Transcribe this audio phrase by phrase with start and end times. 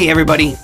[0.00, 0.56] Hey, everybody.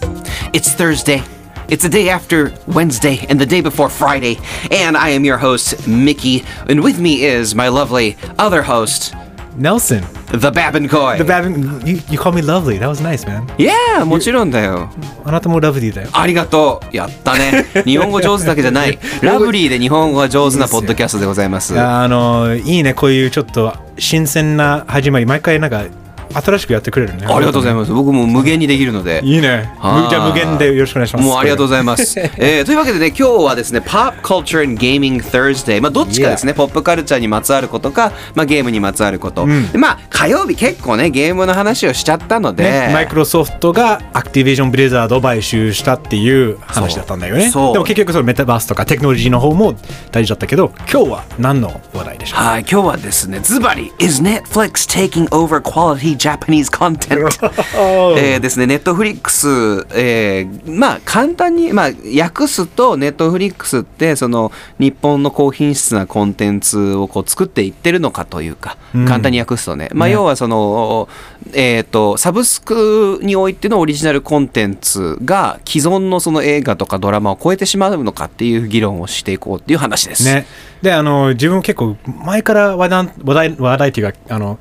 [0.52, 1.22] It's Thursday.
[1.68, 4.38] It's the day after Wednesday and the day before Friday.
[4.70, 6.44] And I am your host, Mickey.
[6.68, 9.14] And with me is my lovely other host,
[9.56, 10.02] Nelson,
[10.32, 11.18] the Babin Koi.
[11.18, 12.78] the Babin, you, you call me lovely.
[12.78, 13.46] That was nice, man.
[13.58, 14.90] yeah, もちろんだよ。
[15.24, 16.08] あなたもラブリーだよ。
[16.12, 16.96] ありがとう。
[16.96, 17.64] やったね。
[17.84, 18.98] 日本語上手だけじゃない。
[19.22, 21.74] ラブリーで日本語が上手なポッドキャストでございます。
[21.74, 25.84] いやあのいいね、こういうちょっと新鮮な始まり、毎回なんか
[26.33, 27.25] 新しくやってくれるね。
[27.25, 27.91] ありがとうございます。
[27.91, 29.21] 僕も無限にできるので。
[29.23, 29.69] いいね。
[29.79, 31.25] はいじゃあ無限でよろしくお願いします。
[31.25, 32.19] もうありがとうございます。
[32.37, 39.47] えーというわけでね、今日はですね、Pop Culture and Gaming Thursday、まあ、どっちかですね、ポップカルチャーにまつわることか、まあ、ゲームにまつわること。
[39.71, 47.49] でまあ、火曜日結構ね、ゲームの話をしちゃったので、ね、マイクロソフトがアクティビジョン・ブリザードを買収したっていう話だったんだよね。
[47.51, 49.75] そうでも結局そのメタバースとかテクノロジーの方も
[50.11, 52.43] 大事だったけど、今日は何の話題でしょう？
[52.43, 57.27] はい、今日はですね、ズバリ、Is Netflix taking over quality Japanese content?
[58.17, 59.47] えーですね、ネットフリックス、
[59.95, 71.09] えーまあ簡単に、まあ、訳すと、ネットフリックスって、その日本の高品質なコンテンツをこう作っていってるのかというか、簡単に訳すとね、まあ、ね要はその、
[71.53, 80.23] えー、とサブスクにおいてのオリジナルコンテンツが既存のその映画とかドラマを超えてしまうのかっていう議論をしていこうっていう話です。
[80.25, 80.45] ね、
[80.81, 84.59] であの自分結構前から話題話題話題っていうかあの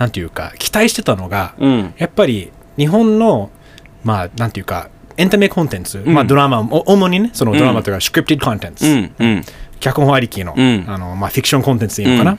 [0.00, 1.94] なんていうか期待してたのが、うん。
[1.98, 3.50] やっぱり日本の
[4.02, 9.44] まあなんていうかエンタメコンテンツ、まあ、ドラマお主にねそのドラマというか、スクリプティッドコンテンツ、うんうん。
[9.78, 10.84] 脚本ありきの,、うん。
[10.88, 12.38] あのまあ、フィクションコンテンツでいいのかな、うん。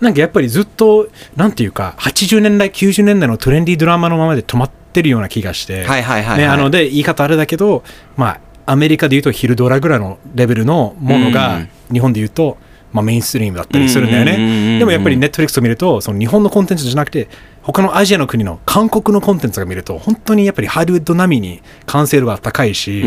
[0.00, 6.38] なんかやっぱりずっとなんていうか80年代90年代のトレンディードラマのままで止まってるような気がして、はいはいはいはい。
[6.38, 7.84] ね、あので言い方あれだけど、
[8.16, 11.68] まあ、アメリカで言うと昼ドラぐらいのレベルのものが、うん。
[11.92, 12.56] 日本で言うと、
[12.92, 14.78] まあ、メインストリームだったりするんだよね。
[14.78, 17.28] でもやっぱりネットフリックスを見るとその日本のコンテンツじゃなくて
[17.62, 23.06] 他のアジアの国の韓国のコンテンツが見ると本当にやっぱりハリウッド並みに完成度が高いし、う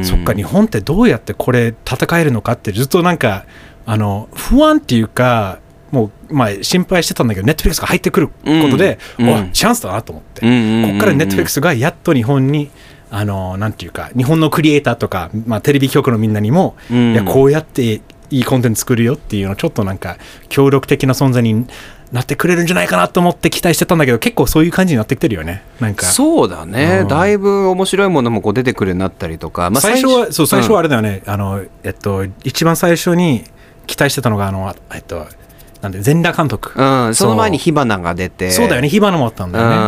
[0.00, 0.04] ん。
[0.04, 3.44] そっか日本ってどうやってこれ戦えるのかってずっとなんか
[3.84, 5.58] あの不安っていうか
[5.90, 8.34] もうまあ心配してたんだけどネットフリックスが入ってくるこ
[8.70, 9.28] とで、うん。
[9.28, 9.52] おうん。
[9.52, 10.88] チャンスだなと思って、うんうんうんうん。
[10.92, 12.70] ここからネットフリックスがやっと日本に
[13.10, 17.12] あのなんていうか日本のクリエイターとか、まあ、テレビ局のみんなにも、うん。
[17.12, 20.16] いやこうやっていいコンテンツ作るよっていうのをちょっとなんか
[20.48, 21.66] 協力的な存在に
[22.12, 25.62] なってくれるんじゃないかなと思って期待してたんだけど結構そういう感じになってきてるよね。
[25.78, 26.06] なんか。
[26.06, 27.08] そうだね、うん。
[27.08, 33.44] だいぶ面白いものもこう出てくるようになったりとか、まあ、最初はそう最初はあれ、れだよね、あのえっと一番最初に
[33.86, 35.26] 期待してたのがあのえっと
[35.82, 37.06] なんで全裸監督、うん。
[37.06, 37.08] う。
[37.10, 38.50] んその前に火花が出て。
[38.50, 38.88] そうだよね。
[38.88, 39.80] 火花もあったんだよね、うん。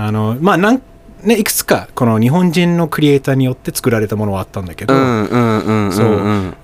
[0.00, 0.82] あのまあなん
[1.24, 4.94] ねいくつかこの日本人のクリエイターによって作られたものはあったんだけど、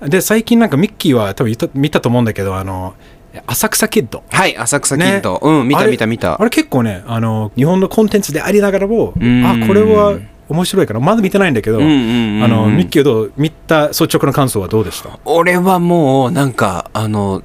[0.07, 2.93] で最近なんかミッキーは多分た見たと思うんだけどあの
[3.47, 4.23] 浅草キッド。
[4.29, 6.41] はい浅草キッド、うん見た見た見た。
[6.41, 9.45] あれ結構ねあの日本のコンテンツでありながらもん。
[9.45, 10.19] あこれは
[10.49, 10.99] 面白いかな。
[10.99, 12.43] まだ見てないんだけど、うんうんうんうん。
[12.43, 15.17] あのミッキーはどう見た率直な感想はどうでした？
[15.25, 17.41] 俺はもうなんかあの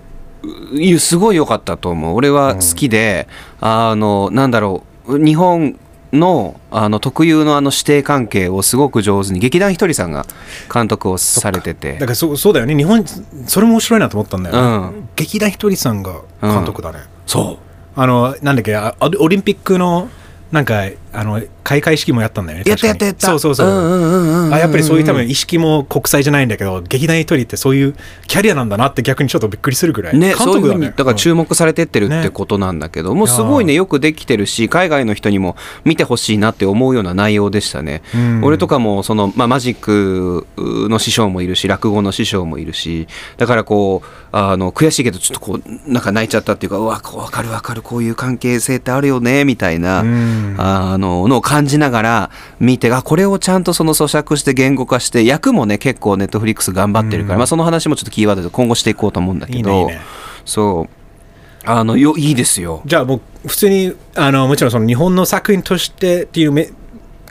[0.98, 2.16] すごい良かったと思う。
[2.16, 3.28] 俺は好きで、
[3.60, 5.24] あのなんだろう。
[5.24, 5.78] 日本
[6.16, 10.26] のあの特有のあの師弟関係をすごく上手に劇団ひとりさんが
[10.72, 11.94] 監督をされてて。
[11.94, 12.76] だからそそうだよね。
[12.76, 13.04] 日本
[13.46, 15.08] それも面白いなと思ったんだよね、うん。
[15.16, 18.00] 劇団ひとりさんが監督だね、そう。
[18.00, 20.08] あのなんだっけあオリンピックの
[20.52, 20.84] なんか
[21.16, 23.26] あの開会式もやったんだよねやったやったやった。
[23.26, 27.96] そうそうそう,、んうんうんうんあやっぱりそういう多分意識も国際じゃないんだけど劇団ひとりってそういう
[28.26, 30.18] キャリアなんだなって逆にちょっとびっくりするぐらい。
[30.18, 32.30] ね、そういうふうにねだから注目されてってるってね。
[32.30, 38.02] ことなんだけど、もうすごいねよくできてるし海外の人にも見てほしいなって思うような内容でしたね。
[38.14, 38.44] うん。
[38.44, 50.54] 俺とかもその、まあ、マジックの師匠もいるし落語の師匠もいるしだからこうあの悔しいけどちょっとこうなんか泣いちゃったっていうかうわこう分かる分かるこういう関係性ってあるよねみたいな、うん。
[50.58, 52.30] あののを感じながら
[52.60, 59.88] 見てあこれをちゃんとその咀嚼して言語化して役もね結構ネットフリックス頑張ってるから、まあ、その話もちょっとキーワードで今後していこうと思うんだけど。
[59.88, 60.00] ね
[60.44, 61.68] そう。
[61.68, 62.82] あのよいいですよ。
[62.86, 66.68] じゃあもう普通にあのもちろんその日本の作品としてっていうめ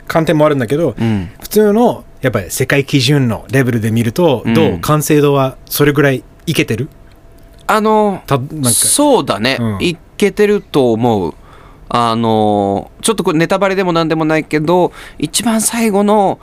[0.06, 1.30] 観点もあるんだけど、うん。
[1.40, 4.52] 普通のやっぱり世界基準のレベルで見ると、うん。
[4.52, 6.90] どう完成度はそれぐらいいけてる？
[7.66, 8.22] あの
[8.64, 9.82] そうだね、うん。
[9.82, 11.34] いけてると思う。
[11.88, 16.38] あのちょっとこれネタバレでも何でもないけど一番最後の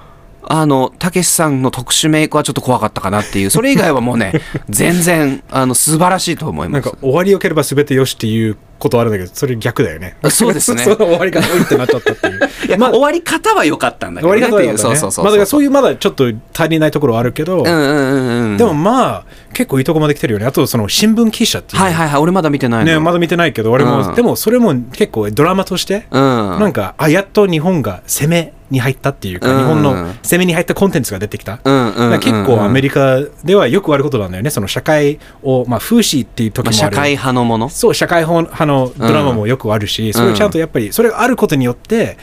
[0.47, 3.49] あのたけしさんの特殊メイクはちょっと怖かったかなっていう。
[3.49, 6.83] それ以外はもうね 全然あの素晴らしいと思います。
[6.83, 10.17] なんか終わりよければ全てよしっていうことはあるんだけどそれ逆だよね。
[10.29, 10.83] そうですね。
[10.85, 12.39] その終わりが多いってなっちゃったっていう。
[12.67, 14.97] いや、まあ、終わり方は良かったんだけ終どねっていうわり方はね。
[14.97, 18.57] そうそうそうまあだからそういうまだちょっと足りないところはあるけど、うんうんうんうん。
[18.57, 19.23] でもまあ
[19.53, 20.45] 結構いいとこまで来てるよね。
[20.45, 21.89] あとその新聞記者っていうは。
[21.89, 22.21] いはいはい。
[22.21, 22.91] 俺まだ見てないの。
[22.91, 24.15] ねまだ見てないけど俺も、うん。
[24.15, 26.21] でもそれも結構ドラマとして、うん。
[26.59, 31.59] なんかあやっと日本が攻めに入ったっていうか、うん日本の攻めに入ったコンテンツが出てきた。
[31.59, 34.49] 結構アメリカではよくあることなんだよね。
[34.49, 36.77] その社会を、まあ、風刺っていう時まあ、も。
[36.77, 37.69] 社会派のもの？
[37.69, 42.17] そう、社会派のドラマもよくあるし、それをちゃんとやっぱり、それがあることによって、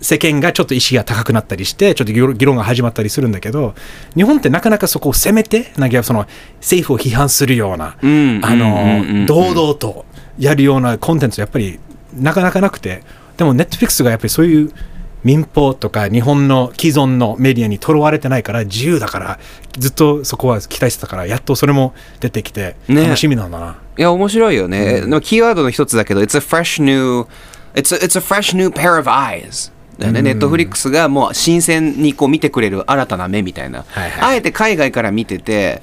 [0.00, 3.74] 世間がちょっと意識が高くなったりして、ちょっと議論が始まったりするんだけど、
[4.14, 6.26] 日本ってなかなかそこを攻めて、なんかその
[6.60, 7.96] 政府を批判するような、
[9.26, 10.04] 堂々と
[10.38, 11.80] やるようなコンテンツやっぱり
[12.14, 13.02] なかなかなくて、
[13.36, 14.72] でもネットフリックスがやっぱりそういう
[15.24, 19.38] 民放とか日本の既存のメディアにとらわれてないから自由だから
[19.76, 23.04] ずっとそこは期待してたからやっとそれも出てきてね。
[23.04, 27.26] 楽しみなんだな、いや面白いよね、でもキーワードの一つだけど It's a fresh new
[27.74, 34.32] It's a, it's a fresh new pair of eyes だよね、ネットフリックスがもう新鮮にこう見てくれる新たな目みたいな、はいはい。
[34.32, 35.82] あえて海外から見てて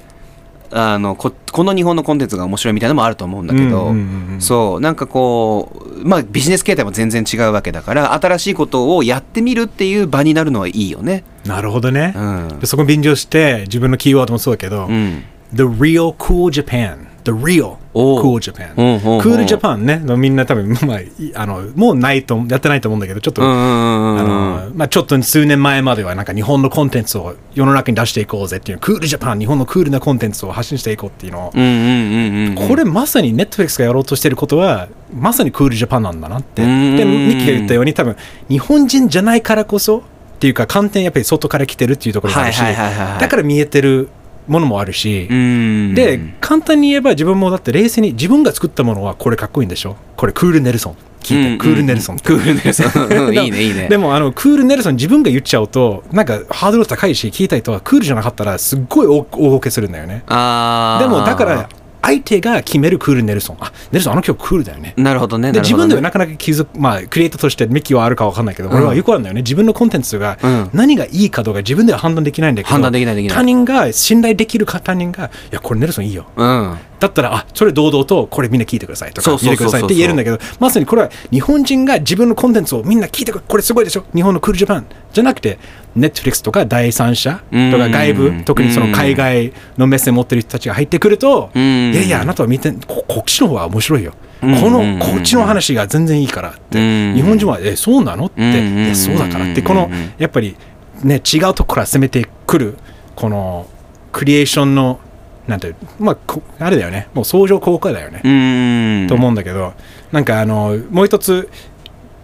[0.76, 3.94] あのここの日本のコンテンツが面白いみたいなのもあると思うんだけど、
[4.40, 11.22] そうなんかこうまあビジネス形態も全然違うわけだから新しいことをやってみるっていう場になるのはいいよね。
[11.46, 12.20] なるほどね、う
[12.54, 12.58] ん。
[12.58, 15.22] でそこ便乗して自分のキーワードもそうだけど、うん。
[15.52, 18.74] The real cool Japan The real cool Japan.
[19.22, 19.98] クールジャパンね。
[20.16, 34.88] みんな多分、 まあ、いあのもうないとやってないと思うんだけどちょっと、あのまあ、ちょっと数年前まではなんか日本のコンテンツを世の中に出していこうぜっていうクールジャパン日本のクールなコンテンツを発信していこうっていうのを、これまさにネットフリックスがやろうとしてることは
[35.18, 36.62] まさにクールジャパンなんだなって。
[36.62, 38.16] うんでミキが言ったように多分
[38.48, 40.02] 日本人じゃないからこそっ
[40.38, 44.10] ていうか観点やっぱり外から来てるっていうところがあるしだから見えてる
[44.46, 45.94] ものもあるし、うん。
[45.94, 49.96] で簡単に言えば自分もだって冷静に自分が作ったものはこれかっこいいんでしょ？
[50.16, 50.96] これクールネルソン。
[51.22, 51.58] 聞いて、うん。
[51.58, 52.18] クールネルソン。
[52.18, 53.06] クールネルソン。
[53.28, 53.38] うん。
[53.38, 53.88] いいねいいね。
[53.88, 60.22] でもあのクールネルソン自分が言っちゃうとなんかハードル高いし聞いた人はクールじゃなかったらすっごい大大ごけするんだよね。
[60.28, 61.68] でもだから
[62.04, 63.56] 相手が決めるクールネルソン。
[63.60, 64.94] あネルソンあの曲クールだよね。
[64.96, 65.74] なるほどねでね。
[65.74, 69.42] 分ではなかなか気づく、まあ、クリエイターとしてミッキーはあるか分かんないけど、俺はよくあるんだよね。
[69.42, 70.70] 自分のコンテンツがうん。
[70.72, 73.36] 何がいいかどうか自分では判断できないんだけど、判断できないできない。
[73.36, 76.26] 他人が、信頼できる他人が、いや、これネルソンいいよ。
[76.36, 85.58] うんだったら、あそれ堂々と、これみんな聞いてくださいとか、てくださいって言えるんだけど、まさにこれは日本人が自分のコンテンツをみんな聞いてくれ、これすごいでしょ、日本のクールジャパンじゃなくて、
[85.94, 91.92] ネットフリックスとか第三者とか外部うん、特にその海外の目線持ってる人たちが入ってくると、うん。
[91.92, 94.12] いやいや、あなたは見て、ここっちの方が面白いよ。
[94.40, 98.26] こうんの、こっちの話が全然いいからって、うん日本人は、え、そうなの？
[98.26, 100.56] って、うんいや、そうだからって、この、やっぱり
[101.02, 102.76] ね、違うとこから攻めてくる、
[103.14, 103.66] この、
[104.12, 105.00] クリエーションの、
[105.46, 109.06] なんてまあ、こあれだよね、もう相乗効果だよね、うん。
[109.08, 109.74] と思うんだけど、
[110.10, 111.50] なんかあの、もう一つ、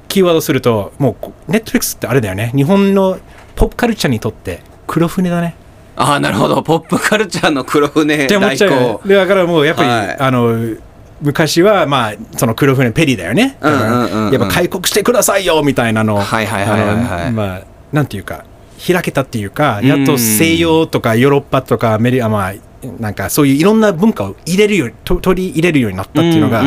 [0.08, 3.18] キーワードすると、もうこ、ネットフリックスってあれだよね、日本の
[3.56, 5.54] ポップカルチャーにとって、黒船だね。
[5.96, 6.62] ああなるほど。
[6.62, 9.14] ポップカルチャーの黒船って思っ代ちゃうよね。
[9.14, 10.16] だからもうやっぱり、はい。
[10.18, 10.76] あの
[11.20, 14.32] 昔はまあその黒船ペリーだよね、うんうんうんうん。
[14.32, 16.14] やっぱ開国してくださいよみたいなの。
[16.14, 17.32] をはいはいはいはい。
[17.32, 17.60] まあ
[17.92, 18.44] なんていうか
[18.80, 22.54] 開けたっていうかやっと西洋とかヨーロッパとかアメリカまあ
[22.98, 26.62] なんかそういういろんな文化を入れるよ取り入れるようになったっていうのが、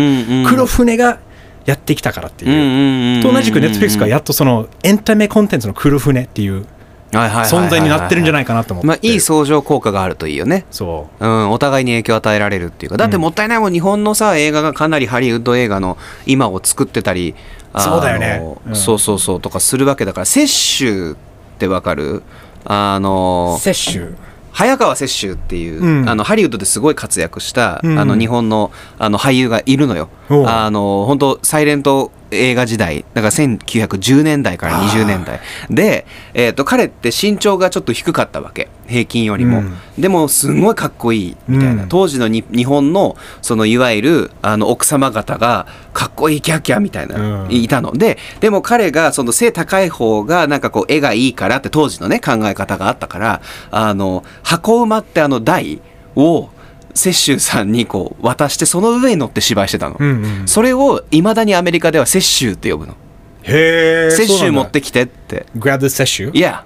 [0.48, 1.19] 黒船が
[1.65, 3.24] やってきたからっていう。
[3.24, 6.68] と同じくネットフリックスがやっとそのエンタメコンテンツの黒船っていう
[7.12, 8.88] 存在になってるんじゃないかなと思って。
[8.88, 10.65] まあいい相乗効果があるといいよね。
[10.72, 11.25] そう。
[11.25, 12.98] うん、お互いに影響を与えられるっていうか。
[12.98, 17.34] だってもったいないもん日本のさ映画がかなりハリウッド映画の今を作ってたり
[17.77, 18.55] そうだよね。
[18.67, 18.75] うん。
[18.75, 21.15] そうそうそうとかするわけだから摂取
[21.63, 22.24] ってわかる？
[22.65, 24.15] あの摂取
[24.51, 26.10] 早川雪舟っていう、うん。
[26.10, 27.98] あのハリウッドですごい活躍した、うん。
[27.98, 30.10] あの日本のあの俳優がいるのよ。
[30.46, 38.69] あの本当サイレント映画時代だから1910年代から20年代で、えー、と彼って身長がちょっと低かったわけ。
[38.87, 39.73] 平均よりも、うん。
[39.97, 41.89] でもすごいかっこいいみたいな、うん。
[41.89, 47.51] 当時のに日本のそのいわゆるあの奥様方がかっこいいキャーキャーみたいな、うん。
[47.51, 47.93] いたの。
[47.93, 55.81] ででも彼がその背高い方がなんかこう絵がいいからって当時のね考え方があったからあの箱馬ってあの台
[56.15, 56.49] を
[56.95, 62.95] 雪舟さんにこう渡してその上に乗って芝居してたの、うんうんそれをいまだにアメリカでは雪舟って呼ぶの。
[63.43, 65.45] へえ雪舟持ってきてって。
[65.55, 66.63] グラブ摂取 Yeah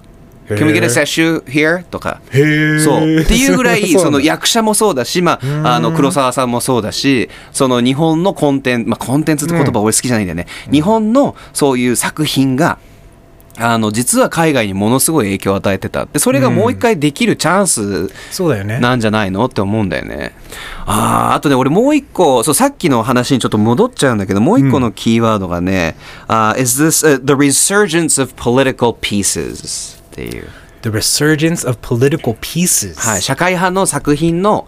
[0.48, 1.82] Can we get a 雪舟 here?
[1.84, 2.20] とか。
[2.32, 3.20] そう。
[3.20, 5.66] っていうぐらい その役者もそうだし、まうん。
[5.66, 12.78] あ、あの黒沢さんもそうだしその日本のコンテンツ、まあ、コンテンツって言葉俺好きじゃないんだよね、日本のそういう作品が
[13.60, 20.32] あの実は海外にものすごい影響を与えてたでそれがもう一回できるチャンスそうだよねなんじゃないのって思うんだよね。
[20.86, 25.96] あーあとね俺もう一個そうさっきの話にちょっと戻っちゃうんだけどもう一個のキーワードがね
[26.28, 30.48] 「あー is this、uh, the resurgence of political pieces」っていう。
[30.82, 34.66] The resurgence of political pieces はい、社会派の作品の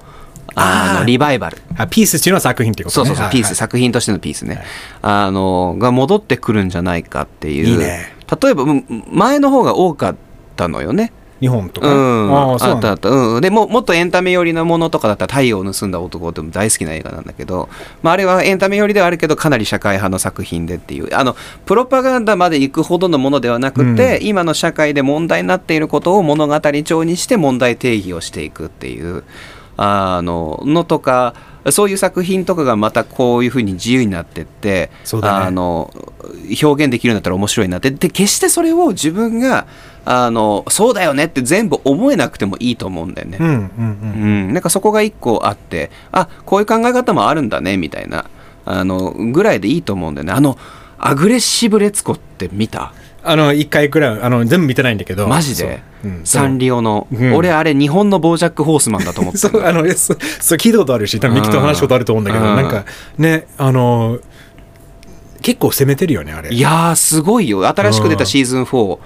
[0.57, 1.59] あのリバイバル。
[1.77, 4.63] あピースっていうのは作品ってことねそうそうそう、ピース、はい作品としてのピースね。
[5.03, 7.67] あの、が戻ってくるんじゃないかっていう。
[7.67, 10.17] いいね例えばうん前の方が多かっ
[10.57, 11.13] たのよね。
[11.41, 17.71] 日本とか、うん、ああったあった、うん、でももっとエンタメ寄りのものとかだったら「太陽を盗んだ男」っても大好きな映画なんだけど、
[18.03, 21.09] まあ、あれはエンタメ寄りではあるけどかなり社会派の作品でっていう。
[21.17, 21.35] あの
[21.65, 29.25] プロパガンダまで行くほどのものではなくて、今の社会で問題になっていることを物語調にして問題定義をしていくっていう
[29.77, 31.35] あののとか
[31.71, 35.21] そういう作品とかがまたこういうふうに自由になってって、ね。
[35.23, 35.93] あの
[36.62, 37.90] 表現できるようになったら面白いなって。
[37.90, 39.67] で決してそれを自分が
[40.05, 43.38] あのそうだよねって全部思えなくてもいいと思うんだよね。
[43.40, 44.23] うんうんうん。
[44.23, 48.25] うん、なんかそこが一個あってあこういう考え方もあるんだねみたいな
[48.64, 50.33] あのぐらいでいいと思うんだよね。
[50.33, 50.57] あの
[51.00, 52.92] アグレッシブレツコって見た？
[53.23, 55.28] あの一回くらいあの全部見てないんだけど。
[55.28, 56.11] マジで、そう。
[56.11, 56.21] うん。
[56.25, 57.35] サンリオの、うん。
[57.35, 59.49] 俺あれ日本のボージャック・ホースマンだと思ってた。
[59.50, 62.85] そうあのそそう聞いたことあるし多分ミキと話したことあると思うんだけどうんなんか
[63.19, 64.19] ねあの
[65.42, 66.52] 結構攻めてるよねあれ。
[66.52, 67.66] いやーすごいよ。
[67.66, 68.99] 新しく出たシーズン4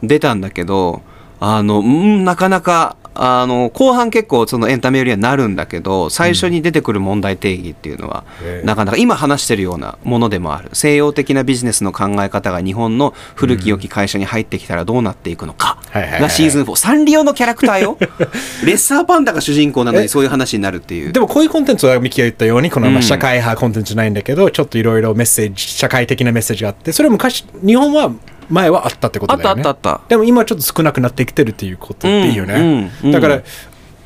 [0.00, 0.08] うん。
[0.08, 1.02] 出たんだけど
[1.38, 8.24] あのうんなかなかあの後半結構そのエンタメ寄りにはなるんだけど最初に出てくる問題定義っていうのは、
[8.64, 10.70] なかなか今話してるようなものでもある。
[10.72, 15.76] 西洋的なビジネスの考え方が日本の古き良き会社に入ってきたらどうなっていくのか。
[15.92, 17.98] がシーズン4サンリオのキャラクターよ。
[18.64, 21.12] レッサーパンダが主人公なのにそういう話になるっていう。
[21.12, 28.12] でもこういうコンテンツはミキが言ったようにこのま社会派コンテンツじゃないんだけどちょっといろいろメッセージ社会的なメッセージがあってそれは昔日本は
[28.50, 29.60] 前はあったってことだよね。
[29.60, 30.08] あったあったあった。
[30.08, 33.12] でも今ちょっと少なくなってきてるっていうことでいいよね、うんうんうん。
[33.12, 33.42] だから、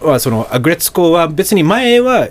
[0.02, 2.28] まあ、そのアグレッツコは別に前は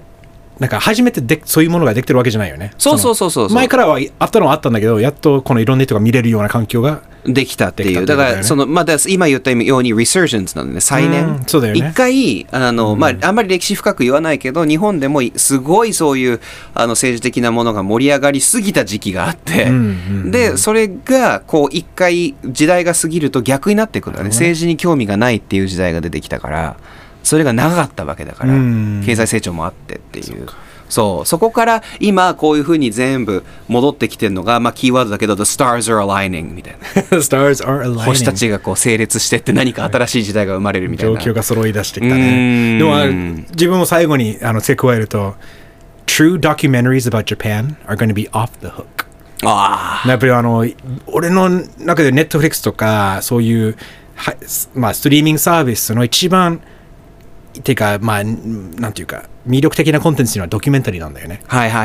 [0.59, 2.71] なんか初めてでそういうものができてるわけじゃないよね。
[2.77, 3.49] そうそうそうそうそう。
[3.49, 8.05] の前からはあったのはあったんだけどやっとこのいろんな人が見れるような環境ができたっていう。
[8.05, 11.39] だから、その、まあ、今言ったように、resurgence なので、再うん燃。
[11.47, 16.41] そうだよね一回、あの、まあ、あんまり歴史深く言わないけど、日本でもすごいそういう、
[16.73, 24.29] あの、政治的なものが盛り上がりすぎた時期があって、うんうんうんで、それが、こう、一回、時代が過ぎると逆になってくるよね。
[24.29, 26.77] 政治に興味がないっていう時代が出てきたから、
[27.23, 30.47] それが長かったわけだから、うん経済成長もあってっていう。
[30.89, 31.25] そう。
[31.25, 37.17] そこから今こういうふうに全部戻ってきてるのが、まあ、キーワードだけど「The stars are aligning」みたいな。
[37.19, 41.19] Stars are aligning 星たちがこう整列してって何か新しい時代が生まれるみたいな。
[41.19, 42.77] 状況が揃い出してきたうねん。
[42.79, 45.35] でもあ自分も最後にあの付け加えると
[46.05, 49.05] True documentaries about Japan are going to be off the hook.
[49.45, 50.65] あやっぱりあの
[51.07, 51.49] 俺の
[51.79, 53.75] 中でネットフリックスとかそういう
[54.15, 54.35] は、
[54.73, 56.61] まあ、ストリーミングサービスの一番
[57.61, 61.41] ていうかまあなんていうか魅力的なコンテンツにはドキュメンタリーなんだよね。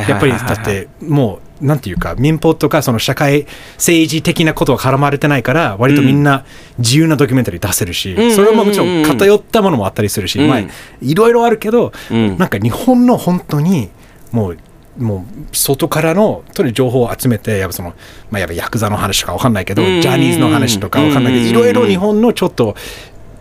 [0.09, 6.45] やっぱりだってもうなんていうか民放とかその社会政治的なことは絡まれてないから割とみんな
[6.79, 8.33] 自由なドキュメンタリー出せるし、ん。
[8.33, 10.49] それはもちろん偏ったものもあったりするし、うん。
[10.49, 10.61] まあ
[11.03, 12.39] いろいろあるけど、うん。
[12.39, 13.91] なんか日本の本当に
[14.31, 14.59] もう
[14.99, 17.95] もう外からのとに情報を集めてやっぱその、
[18.31, 20.01] まあ、やっぱヤクザの話とかわかんないけど、うん。
[20.01, 21.69] ジャニーズの話とかわかんないけど、うん。
[21.69, 22.77] いろいろ日本のちょっと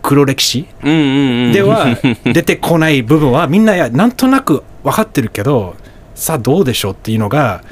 [0.02, 0.66] 黒歴史。
[0.82, 5.76] では 出てこない部分はみんなやなんとなく分かってるけど
[6.14, 7.62] さあどうでしょうっていうのが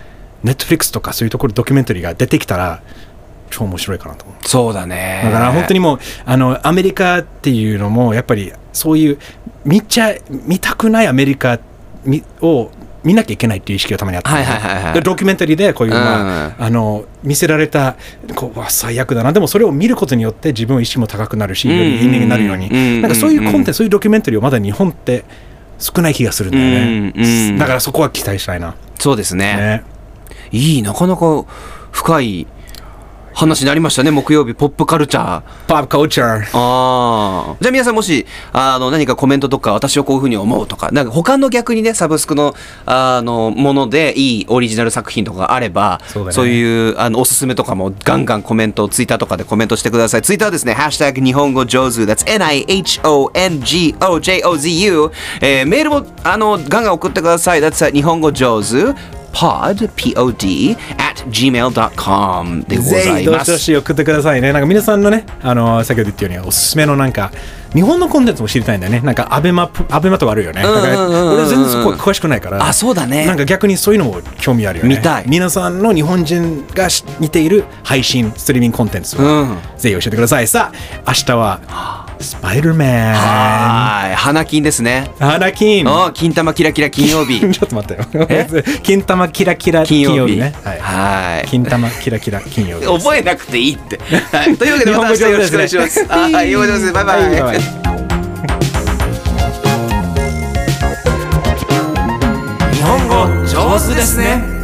[0.43, 2.81] ネットフリックスとかそういうところドキュメンタリーが出てきたら
[3.51, 4.49] 超面白いかなと思う。
[4.49, 5.23] そうだね。
[5.25, 9.19] だから本当にもうあのアメリカっていうのもやっぱりそういう
[9.65, 11.59] 見ちゃ見たくないアメリカ
[12.05, 12.71] みを
[13.05, 14.95] 見なきゃいけないっていう意識がたまにあって、はいはいはいはい。
[14.95, 17.97] でドキュメンタリーでこういう、まああの見せられた
[18.35, 19.33] こうわ最悪だな。
[19.33, 22.77] でもそれを見ることによって自分の意識も高くなるしよりいい人間になるように、うん。
[22.77, 22.83] うん。
[22.97, 25.25] うんなんかそういうコンテンツ、そういうドキュメンタリーをまだ日本って
[25.79, 27.25] 少ない気がするんだよね、うん。
[27.25, 27.59] うん。
[27.59, 29.57] だからそこは期待したいな、そうですね。
[29.57, 29.85] ね、
[30.51, 31.45] いい、なかなか
[31.93, 32.47] 深い
[33.37, 35.43] 話になりましたね、木曜日、ポップカルチャー。
[35.69, 37.57] ポップカルチャーああ。
[37.61, 38.25] じゃあ皆さんもし、
[38.55, 42.55] あの、何かコメントとか、私はこういうふうに思うとか、なんか他の逆にね、サブスクの、
[42.87, 50.23] あの、ものでいいオリジナル作品とかあれば、そうだねいう、あの、おすすめとかもガンガンコメント、ツイッターとかでコメントしてください。
[50.23, 55.11] ツイッターはですね、ハッシュタグ日本語上手、that's N-I-H-O-N-G-O-J-O-Z-U、
[55.43, 57.61] えーメールも、あの、ガンガン送ってください。
[57.61, 58.95] that's 日本語上手、
[59.37, 63.51] pod, p-o-d, at gmail.com でござぜひどいます。
[63.51, 64.51] しどし送ってくださいね。
[64.51, 67.31] なんか皆さんのね、あの先ほど言ったようにおすすめのなんか
[67.75, 69.01] 日本のコンテンツも知りたいんだよね。
[69.01, 70.63] なんかアベマアベマとかあるよね。
[70.63, 72.65] だからうんうんうんうん俺全然そこ詳しくないから。
[72.65, 74.97] あそうだねなんか逆にそういうのも興味あるよね。
[74.97, 80.49] 見たい皆さんの日本人がし似ている配信ストリーミングコンテンツを、うんぜひ教えてください。
[80.49, 80.73] さ
[81.05, 83.15] あ明日はスパイダーマン。
[83.15, 85.11] はい、花金ですね。
[85.19, 85.87] 花金。
[85.87, 87.41] あ金玉キラキラ金曜日。
[87.53, 88.65] ちょっと待ってよ。
[88.83, 90.55] 金玉キラキラ金曜日ね。
[90.65, 90.79] はい。
[90.81, 91.49] はい。
[91.49, 92.87] 金玉キラキラ金曜日。
[92.87, 93.99] 覚えなくていいって。
[94.33, 96.07] はい、というわけでまた明日よろしくお願いします。
[96.07, 96.93] はい、よろしくお願いします。
[96.93, 97.56] バイバイ
[102.73, 104.56] 日本語上手ですね。